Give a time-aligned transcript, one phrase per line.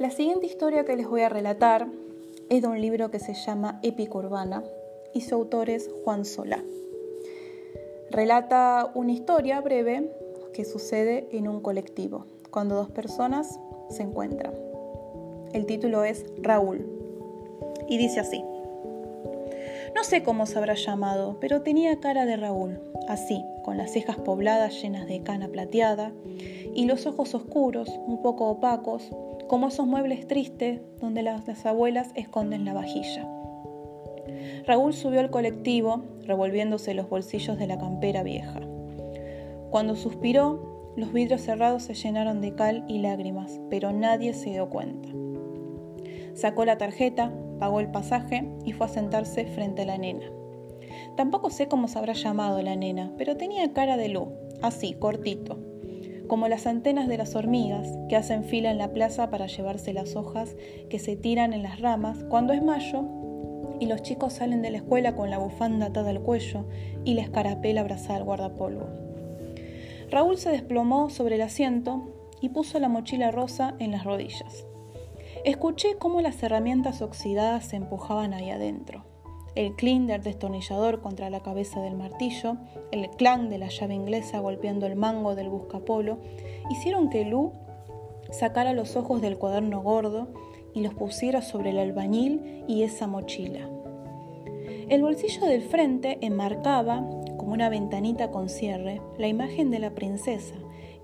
[0.00, 1.86] La siguiente historia que les voy a relatar
[2.48, 4.64] es de un libro que se llama Épica Urbana
[5.12, 6.64] y su autor es Juan Solá.
[8.10, 10.10] Relata una historia breve
[10.52, 14.52] que sucede en un colectivo, cuando dos personas se encuentran.
[15.52, 16.84] El título es Raúl
[17.88, 18.42] y dice así.
[19.94, 24.16] No sé cómo se habrá llamado, pero tenía cara de Raúl, así, con las cejas
[24.16, 26.12] pobladas llenas de cana plateada
[26.74, 29.08] y los ojos oscuros, un poco opacos,
[29.46, 33.28] como esos muebles tristes donde las, las abuelas esconden la vajilla.
[34.66, 38.60] Raúl subió al colectivo, revolviéndose los bolsillos de la campera vieja.
[39.70, 44.70] Cuando suspiró, los vidrios cerrados se llenaron de cal y lágrimas, pero nadie se dio
[44.70, 45.08] cuenta.
[46.34, 47.32] Sacó la tarjeta,
[47.64, 50.26] pagó el pasaje y fue a sentarse frente a la nena.
[51.16, 55.58] Tampoco sé cómo se habrá llamado la nena, pero tenía cara de Lu, así, cortito,
[56.28, 60.14] como las antenas de las hormigas que hacen fila en la plaza para llevarse las
[60.14, 60.56] hojas
[60.90, 63.06] que se tiran en las ramas cuando es mayo
[63.80, 66.66] y los chicos salen de la escuela con la bufanda atada al cuello
[67.02, 68.88] y la escarapela abrazada al guardapolvo.
[70.10, 72.02] Raúl se desplomó sobre el asiento
[72.42, 74.66] y puso la mochila rosa en las rodillas.
[75.44, 79.04] Escuché cómo las herramientas oxidadas se empujaban ahí adentro.
[79.54, 82.56] El clink del destornillador contra la cabeza del martillo,
[82.92, 86.16] el clan de la llave inglesa golpeando el mango del buscapolo,
[86.70, 87.52] hicieron que Lu
[88.30, 90.28] sacara los ojos del cuaderno gordo
[90.72, 93.68] y los pusiera sobre el albañil y esa mochila.
[94.88, 97.06] El bolsillo del frente enmarcaba,
[97.36, 100.54] como una ventanita con cierre, la imagen de la princesa,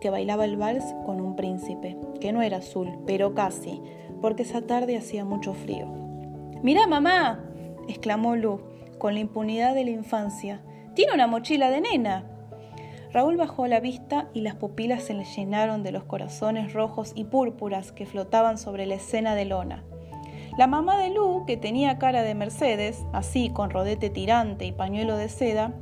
[0.00, 3.82] que bailaba el vals con un príncipe, que no era azul, pero casi,
[4.20, 5.86] porque esa tarde hacía mucho frío.
[6.62, 7.44] Mirá, mamá,
[7.88, 8.60] exclamó Lu,
[8.98, 10.60] con la impunidad de la infancia.
[10.94, 12.24] Tiene una mochila de nena.
[13.12, 17.24] Raúl bajó la vista y las pupilas se le llenaron de los corazones rojos y
[17.24, 19.84] púrpuras que flotaban sobre la escena de lona.
[20.58, 25.16] La mamá de Lu, que tenía cara de Mercedes, así con rodete tirante y pañuelo
[25.16, 25.72] de seda,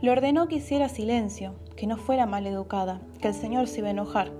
[0.00, 3.88] le ordenó que hiciera silencio, que no fuera mal educada, que el señor se iba
[3.88, 4.30] a enojar.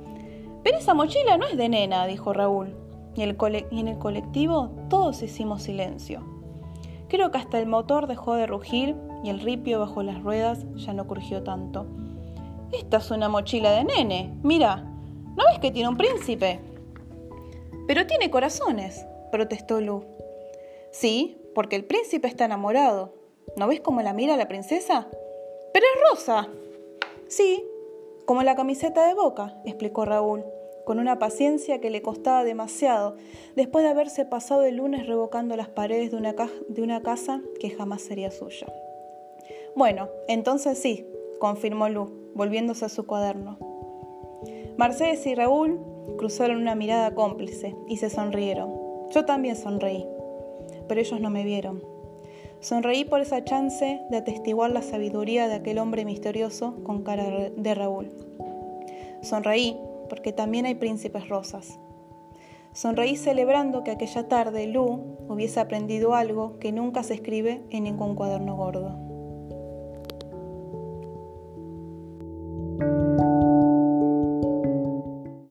[0.62, 2.81] Pero esa mochila no es de nena, dijo Raúl
[3.14, 6.22] y, en el colectivo todos hicimos silencio.
[7.08, 10.94] Creo que hasta el motor dejó de rugir y el ripio bajo las ruedas ya
[10.94, 11.86] no crujió tanto.
[12.72, 14.34] Esta es una mochila de nene.
[14.42, 16.60] Mira, ¿no ves que tiene un príncipe?
[17.86, 20.04] Pero tiene corazones, protestó Lu.
[20.90, 23.14] Sí, porque el príncipe está enamorado.
[23.56, 25.06] ¿No ves cómo la mira la princesa?
[25.74, 26.48] Pero es rosa.
[27.28, 27.62] Sí,
[28.24, 30.44] como la camiseta de boca, explicó Raúl
[30.84, 33.16] con una paciencia que le costaba demasiado,
[33.56, 36.16] después de haberse pasado el lunes revocando las paredes de
[36.82, 38.66] una, casa que jamás sería suya.
[39.76, 41.06] Bueno, entonces sí,
[41.38, 43.58] confirmó Lu, volviéndose a su cuaderno.
[44.76, 45.80] Mercedes y Raúl
[46.18, 48.72] cruzaron una mirada cómplice y se sonrieron.
[49.10, 50.06] Yo también sonreí,
[50.88, 51.82] pero ellos no me vieron.
[52.60, 57.74] Sonreí por esa chance de atestiguar la sabiduría de aquel hombre misterioso con cara de
[57.74, 58.08] Raúl.
[59.20, 59.76] Sonreí
[60.12, 61.80] porque también hay príncipes rosas.
[62.74, 68.14] Sonreí celebrando que aquella tarde Lu hubiese aprendido algo que nunca se escribe en ningún
[68.14, 69.21] cuaderno gordo.